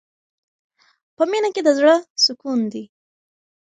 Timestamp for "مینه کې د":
1.31-1.69